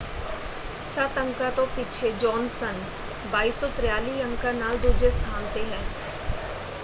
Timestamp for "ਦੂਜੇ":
4.79-5.09